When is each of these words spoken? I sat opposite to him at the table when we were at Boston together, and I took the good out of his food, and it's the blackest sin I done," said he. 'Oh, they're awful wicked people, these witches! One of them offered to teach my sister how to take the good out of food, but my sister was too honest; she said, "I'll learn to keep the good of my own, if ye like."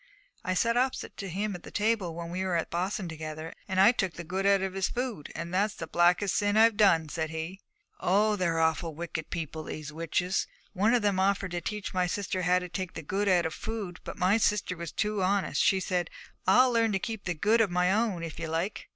I 0.43 0.55
sat 0.55 0.77
opposite 0.77 1.15
to 1.17 1.29
him 1.29 1.53
at 1.55 1.61
the 1.61 1.69
table 1.69 2.15
when 2.15 2.31
we 2.31 2.43
were 2.43 2.55
at 2.55 2.71
Boston 2.71 3.07
together, 3.07 3.53
and 3.67 3.79
I 3.79 3.91
took 3.91 4.13
the 4.13 4.23
good 4.23 4.47
out 4.47 4.63
of 4.63 4.73
his 4.73 4.89
food, 4.89 5.31
and 5.35 5.53
it's 5.53 5.75
the 5.75 5.85
blackest 5.85 6.37
sin 6.37 6.57
I 6.57 6.69
done," 6.69 7.07
said 7.07 7.29
he. 7.29 7.61
'Oh, 7.99 8.35
they're 8.35 8.59
awful 8.59 8.95
wicked 8.95 9.29
people, 9.29 9.61
these 9.65 9.93
witches! 9.93 10.47
One 10.73 10.95
of 10.95 11.03
them 11.03 11.19
offered 11.19 11.51
to 11.51 11.61
teach 11.61 11.93
my 11.93 12.07
sister 12.07 12.41
how 12.41 12.57
to 12.57 12.67
take 12.69 12.93
the 12.95 13.03
good 13.03 13.27
out 13.27 13.45
of 13.45 13.53
food, 13.53 13.99
but 14.03 14.17
my 14.17 14.37
sister 14.37 14.75
was 14.75 14.91
too 14.91 15.21
honest; 15.21 15.61
she 15.61 15.79
said, 15.79 16.09
"I'll 16.47 16.71
learn 16.71 16.93
to 16.93 16.97
keep 16.97 17.25
the 17.25 17.35
good 17.35 17.61
of 17.61 17.69
my 17.69 17.91
own, 17.93 18.23
if 18.23 18.39
ye 18.39 18.47
like." 18.47 18.87